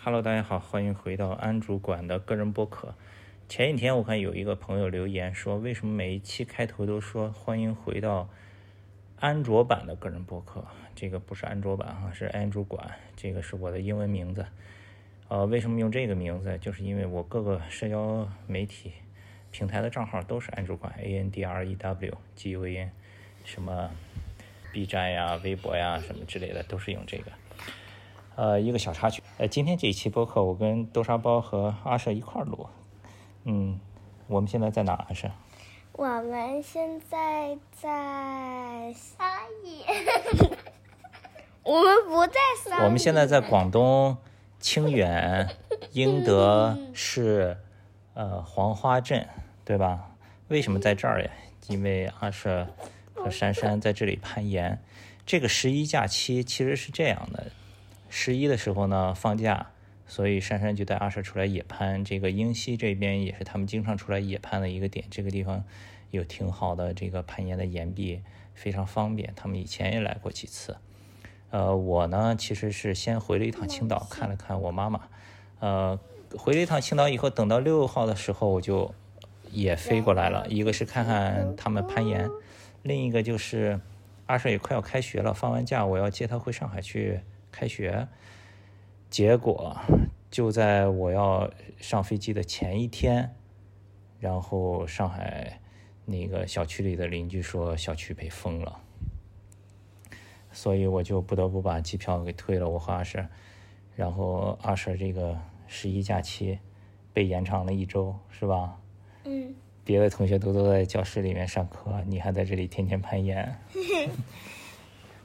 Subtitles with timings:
[0.00, 2.94] Hello，大家好，欢迎回到安主管的个人播客。
[3.48, 8.30] 前几天我看有一个朋友留言说，为什么每一期开头都说欢迎回到
[9.18, 10.64] 安卓版的个人播客？
[10.94, 14.46] 这个不是安卓版哈，是安主管，这个是我的英文名字。
[15.26, 16.56] 呃，为什么用这个名字？
[16.58, 18.92] 就是因为我各个社交媒体
[19.50, 22.92] 平台的账号都是安主管 （A N D R E W G U N）
[23.44, 23.90] 什么
[24.72, 27.32] B 站呀、微博呀什么之类的都是用这个。
[28.38, 32.68] 呃，一个小插曲，呃，今天这一期播客我跟豆沙包和阿舍一块儿录，
[33.42, 33.80] 嗯，
[34.28, 34.92] 我们现在在哪？
[34.92, 35.28] 阿舍？
[35.90, 39.84] 我们现在在撒野，
[41.64, 42.84] 我们不在撒野。
[42.84, 44.16] 我们现在在广东
[44.60, 45.50] 清远
[45.90, 47.58] 英德市
[48.14, 49.26] 呃黄花镇，
[49.64, 50.12] 对吧？
[50.46, 51.30] 为什么在这儿呀？
[51.66, 52.68] 因为阿舍
[53.14, 54.80] 和珊珊在这里攀岩。
[55.26, 57.50] 这个十一假期其实是这样的。
[58.08, 59.70] 十一的时候呢，放假，
[60.06, 62.04] 所以珊珊就带阿舍出来野攀。
[62.04, 65.04] 这个英西这边也是他们经常出来野攀的一个点。
[65.10, 65.62] 这个地方
[66.10, 68.22] 有挺好的这个攀岩的岩壁，
[68.54, 69.32] 非常方便。
[69.36, 70.78] 他们以前也来过几次。
[71.50, 75.08] 呃，我呢其实是先回了一趟青岛，看了看我妈妈。
[75.60, 75.98] 呃，
[76.36, 78.94] 回了一趟青岛以后，等到六号的时候，我就
[79.50, 80.46] 也飞过来了。
[80.48, 82.30] 一个是看看他们攀岩，
[82.82, 83.80] 另一个就是
[84.26, 87.20] 阿舍也快要开学了，放完假我要接他回上海去。
[87.50, 88.08] 开学，
[89.10, 89.76] 结果
[90.30, 93.34] 就在我要上飞机的前一天，
[94.20, 95.60] 然后上海
[96.04, 98.80] 那个小区里的邻居说小区被封了，
[100.52, 102.68] 所以我就不得不把机票给退了。
[102.68, 103.28] 我和阿婶，
[103.96, 106.58] 然后阿婶这个十一假期
[107.12, 108.80] 被延长了一周，是吧？
[109.24, 109.54] 嗯。
[109.84, 113.58] 别的同学都都在教室里面上课，你还在这里天天攀岩。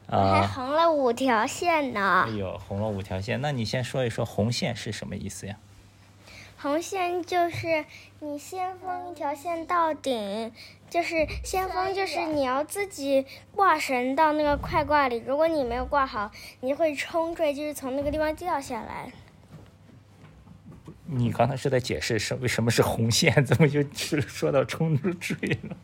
[0.08, 2.26] 我还红了五条线呢！
[2.28, 5.58] 哎呦，红了五条线，那你先说一说红线是什么意思呀？
[6.58, 7.84] 红线就是
[8.20, 10.54] 你先封一条线到顶，
[10.90, 15.22] 就是先封，就是你要自己挂绳到那个快挂里。
[15.26, 19.12] 如果你没有挂好，你会冲坠，就是从那个地方掉下来。
[21.06, 23.46] 你刚才是在解释什为什么是红线？
[23.46, 23.84] 怎么就
[24.22, 25.76] 说到冲坠了？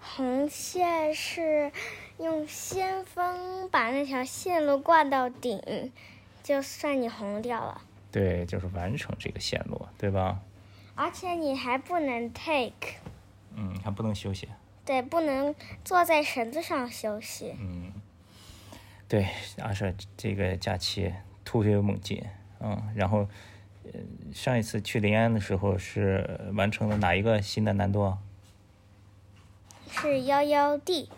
[0.00, 1.70] 红线是
[2.18, 5.92] 用先锋把那条线路挂到顶，
[6.42, 7.82] 就算你红掉了。
[8.10, 10.40] 对，就是完成这个线路，对吧？
[10.94, 12.94] 而且你还不能 take。
[13.54, 14.48] 嗯，还不能休息。
[14.84, 17.54] 对，不能坐在绳子上休息。
[17.60, 17.92] 嗯，
[19.08, 19.28] 对，
[19.58, 21.12] 阿舍这个假期
[21.44, 22.24] 突飞猛进，
[22.60, 23.28] 嗯，然后，
[24.32, 28.16] 上一次去临安的时候是完成了哪一个新的难度？
[29.90, 31.10] 是幺幺 D，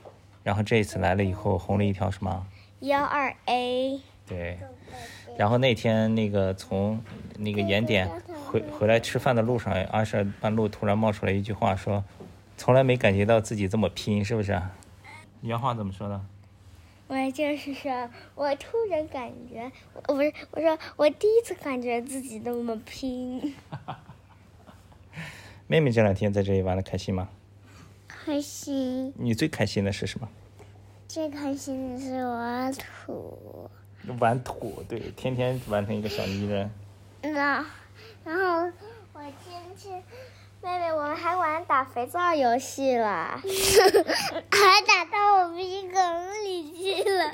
[0.49, 2.47] 然后这一次来了以后红了一条什么？
[2.81, 4.01] 幺二 A。
[4.27, 4.59] 对，
[5.37, 6.99] 然后那天那个从
[7.37, 8.09] 那个盐点
[8.47, 12.03] 回回来吃饭的路上，阿舍半路突然冒出来一句话，说
[12.57, 14.59] 从来没感觉到自己这么拼，是不是？
[15.43, 16.19] 原话怎么说的？
[17.09, 19.71] 我就是说我突然感觉，
[20.07, 23.55] 我不是我说我第一次感觉自己那么拼。
[25.69, 27.29] 妹妹这两天在这里玩的开心吗？
[28.29, 29.11] 开心。
[29.17, 30.29] 你最开心的是什么？
[31.09, 33.71] 最开心的是玩土。
[34.21, 36.71] 玩土，对，天天玩成一个小泥人。
[37.23, 37.65] 那，
[38.27, 38.71] 然后
[39.15, 40.03] 我今天，
[40.63, 47.33] 妹妹，我们还玩打肥皂游戏了， 还打到我鼻孔里去了。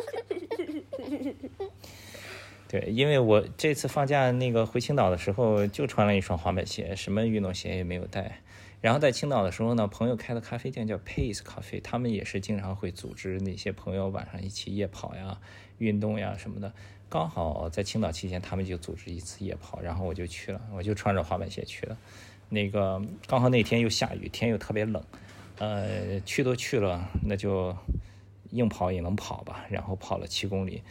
[2.71, 8.43] 对，因为我这次放假那个回青岛的时候，就穿了一双滑板鞋，什么运动鞋也没有带。
[8.85, 15.41] 然后在青岛的时候呢，朋友开的咖啡店叫 Pace 咖啡，他们也是经常会组织那些朋友晚上一起夜跑呀、
[15.79, 16.71] 运动呀什么的。
[17.09, 21.97] 刚好在青岛期间，他们就组织一次夜跑，然后我就去了，我就穿着滑板鞋去了。
[22.51, 25.03] 那个刚好那天又下雨，天又特别冷，
[25.57, 27.75] 呃，去都去了，那就
[28.51, 29.65] 硬跑也能跑吧。
[29.71, 30.83] 然后跑了七公里，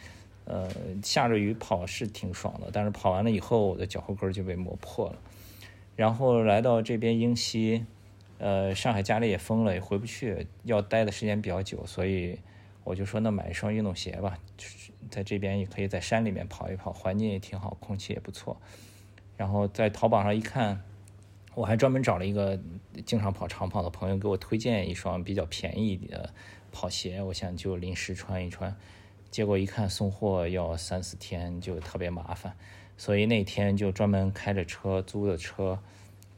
[0.46, 0.68] 呃，
[1.00, 5.16] 下着雨跑是挺爽的，但是跑完了以后，我的脚后跟就被磨破了。
[5.96, 7.86] 然后来到这边英西，
[8.38, 12.38] 呃，上海家里也封了，也回不去，要待的时间比较久，所以
[12.82, 14.38] 我就说那买一双运动鞋吧，
[15.08, 18.60] 在这边也可以在山里面跑一跑，环境也挺好，空气也不错。
[19.36, 20.82] 然后在淘宝上一看，
[21.54, 22.60] 我还专门找了一个
[23.06, 26.32] 经常跑长跑的朋友给我推荐一双比较便宜的
[26.72, 28.76] 跑鞋，我想就临时穿一穿。
[29.30, 32.56] 结果一看送货要三四天，就特别麻烦。
[32.96, 35.78] 所以那天就专门开着车租的车，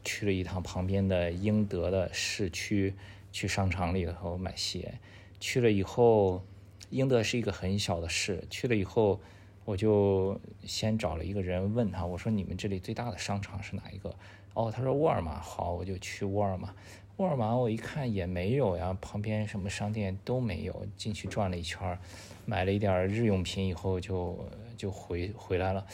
[0.03, 2.93] 去了一趟旁边的英德的市区，
[3.31, 4.95] 去商场里头买鞋。
[5.39, 6.43] 去了以后，
[6.89, 9.19] 英德是一个很小的市，去了以后，
[9.65, 14.13] 我就先找了一个人问他，我说你们这里最大的商场是哪一个？
[14.53, 15.39] 哦，他说沃尔玛。
[15.39, 16.73] 好，我就去沃尔玛。
[17.17, 20.85] 沃尔玛我一看也没有呀，旁边什么商店都没有。
[20.95, 21.97] 进去转了一圈，
[22.45, 24.37] 买了一点日用品以后就
[24.75, 25.85] 就回回来了。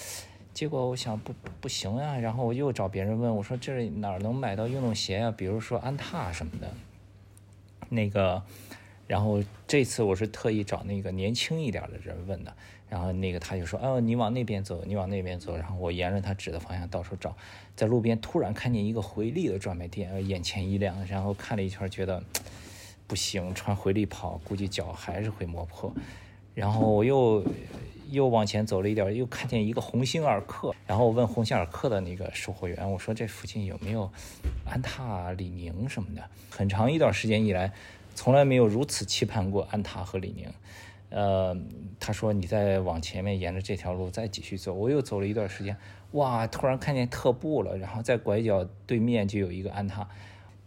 [0.54, 5.34] 结果我想不不行呀，然后我又找别人问，我说这里哪能买到运动鞋啊？
[5.36, 6.72] 比如说安踏什么的。
[7.90, 8.42] 那个，
[9.08, 12.54] 然后这次我是特意找那个年轻一点的人问的。
[12.90, 17.36] 然后那个他就说：“哦，你往那边走，你往那边走。”然后我沿着他指的方向到处找，
[17.76, 21.04] 在路边突然看见一个回力的专卖店，眼前一亮。
[21.08, 22.24] 然后看了一圈，觉得
[23.08, 25.92] 不行，穿回力跑估计脚还是会磨破。
[26.54, 27.44] 然后我又
[28.14, 30.74] 又往前走了一点，又看见一个鸿星尔克。
[30.86, 34.10] 然后我问鸿星尔克的那个售货员：“我说这附近有没有
[34.66, 37.74] 安踏、李宁什么的？”很长一段时间以来，
[38.14, 40.48] 从来没有如此期盼过安踏和李宁。
[41.10, 41.56] 呃，
[42.00, 45.76] 他说你再往前面沿着这条路再继续走，我又走了一段时间，
[46.12, 50.08] 哇，突然看见特步了，然后在拐角对面就有一个安踏，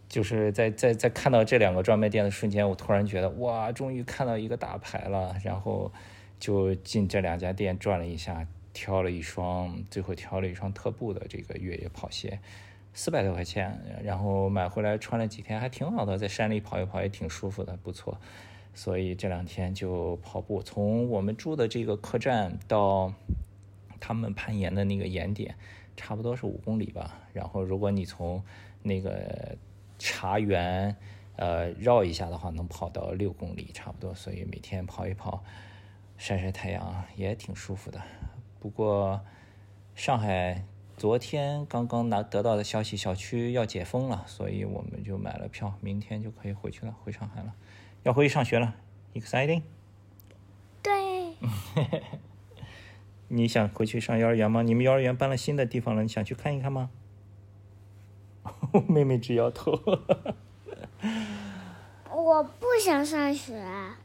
[0.09, 5.91] 就是在在在看到这两个专卖店的瞬间，我突然觉得哇，终于看到一个大牌了，然后
[6.38, 12.38] 就进这两家店转了一下，挑了一双，最后挑了一双特步的这个越野跑鞋，
[12.93, 18.19] 四百多块钱，然后买回来穿了几天还挺好的，在山里跑一跑也挺舒服的，不错。
[18.75, 23.15] 所以这两天就跑步，从我们住的这个客栈到
[23.99, 25.55] 他们攀岩的那个岩点，
[25.97, 27.19] 差不多是五公里吧。
[27.33, 28.43] 然后如果你从
[28.83, 29.56] 那个
[29.99, 30.94] 茶园
[31.37, 34.15] 呃绕一下的话，能跑到六公里差不多。
[34.15, 35.43] 所以每天跑一跑，
[36.19, 38.03] 晒晒太阳也挺舒服的。
[38.59, 39.21] 不过
[39.95, 40.65] 上海
[40.97, 47.55] 昨天刚刚拿得到的消息，小区要解封了，所以我们就买了票，明天就可以回去了，回上海了。
[48.03, 48.75] 要回去上学了
[49.15, 49.63] ，exciting。
[50.83, 51.35] 对。
[53.29, 54.62] 你想回去上幼儿园吗？
[54.62, 56.91] 你们幼儿园搬了新的地方了，你想去看一看吗？
[58.89, 59.73] 妹妹直摇头。
[62.11, 63.61] 我不想上学。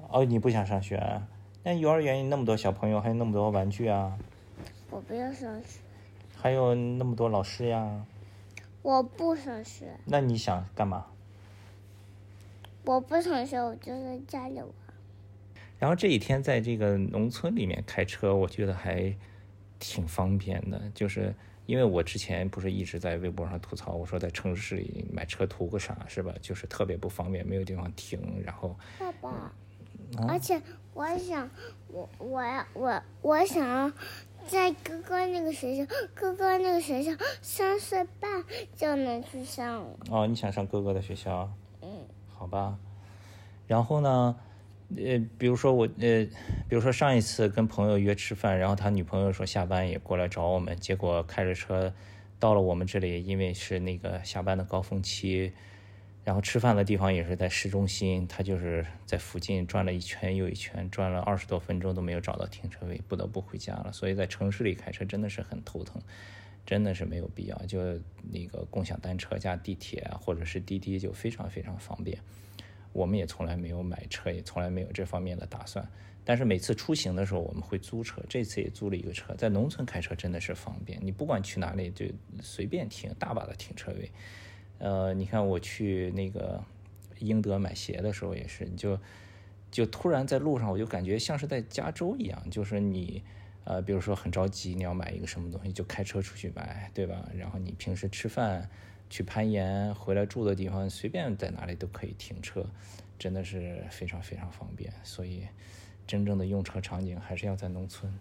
[0.09, 1.21] 哦，你不想上学？
[1.63, 4.17] 那幼儿园那么多小朋友，还有那么多玩具啊。
[4.89, 5.79] 我不要上学。
[6.35, 8.05] 还有那么多老师呀。
[8.81, 9.95] 我不上学。
[10.05, 11.05] 那你想干嘛？
[12.83, 14.67] 我不想学，我就在家里玩。
[15.77, 19.15] 然后这几天在这个农村里面开车，我觉得还
[19.77, 20.81] 挺方便的。
[20.95, 21.31] 就是
[21.67, 26.33] 因为我之前不是一直在微博上吐槽，我说在城市里买车图个啥，是吧？
[26.41, 28.19] 就是特别不方便，没有地方停。
[28.43, 29.53] 然后，爸爸，
[30.27, 30.61] 而且
[30.93, 31.49] 我想，
[31.87, 33.91] 我我要我我想要
[34.47, 37.11] 在哥哥那个学校，哥哥那个学校
[37.41, 38.43] 三岁半
[38.75, 39.85] 就能去上。
[40.09, 41.51] 哦，你想上哥哥的学校？
[41.81, 41.89] 嗯
[42.33, 42.77] 好吧，
[43.67, 44.35] 然后呢，
[44.97, 46.25] 呃，比如说我，呃，
[46.67, 51.93] 比如说上一次跟朋友约吃饭，然后他女朋友说下班也过来找我们，结果开着车
[52.39, 55.53] 到了我们这里，因为是那个下班的高峰期，
[56.23, 63.91] 然后吃饭的地方也是在市中心，他就是在附近转了一圈又一圈，转了二十多分钟都没有找到停车位，不得不回家了。
[63.91, 66.01] 所以在城市里开车真的是很头疼。
[66.63, 67.99] 真的是没有必要，就
[68.31, 72.15] 那个共享单车加地铁或者是滴滴就非常非常方便。
[72.93, 75.85] 我们也从来没有买车，也从来没有这方面的打算。
[76.23, 79.33] 但是每次出行的时候我们会租车，这次也租了一个车。
[79.33, 82.05] 在农村开车真的是方便，你不管去哪里就
[82.43, 84.11] 随便停，大把的停车位。
[84.81, 86.61] 呃，你看我去那个
[87.19, 88.99] 英德买鞋的时候也是，你就
[89.71, 93.23] 就突然在路上我就感觉像是在加州一样，就是你。
[93.63, 97.29] 呃，比如说很着急，你要买一个什么东西，就开车出去买，对吧？
[97.37, 98.67] 然后你平时吃饭、
[99.07, 102.65] 去攀岩、回来住的地方，随便在哪里都可以停车，
[103.19, 104.91] 真的是非常非常方便。
[105.03, 105.45] 所以，
[106.07, 108.11] 真正的用车场景还是要在农村。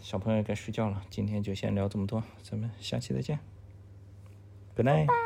[0.00, 3.38] 小朋友该睡觉了，今天就先聊这么多，咱们下期再见。
[4.74, 5.25] Good night。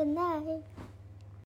[0.00, 0.79] Good night。